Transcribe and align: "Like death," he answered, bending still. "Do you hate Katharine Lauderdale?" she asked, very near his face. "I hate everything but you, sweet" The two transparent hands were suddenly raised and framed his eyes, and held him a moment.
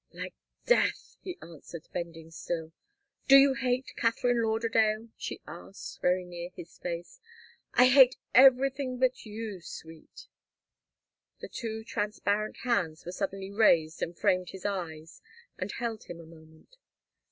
"Like 0.11 0.33
death," 0.65 1.17
he 1.21 1.37
answered, 1.43 1.87
bending 1.93 2.31
still. 2.31 2.71
"Do 3.27 3.37
you 3.37 3.53
hate 3.53 3.93
Katharine 3.95 4.41
Lauderdale?" 4.41 5.09
she 5.15 5.41
asked, 5.45 6.01
very 6.01 6.25
near 6.25 6.49
his 6.55 6.79
face. 6.79 7.19
"I 7.75 7.85
hate 7.85 8.15
everything 8.33 8.97
but 8.97 9.27
you, 9.27 9.61
sweet" 9.61 10.25
The 11.41 11.49
two 11.49 11.83
transparent 11.83 12.57
hands 12.63 13.05
were 13.05 13.11
suddenly 13.11 13.51
raised 13.51 14.01
and 14.01 14.17
framed 14.17 14.49
his 14.49 14.65
eyes, 14.65 15.21
and 15.59 15.71
held 15.71 16.05
him 16.05 16.19
a 16.19 16.25
moment. 16.25 16.77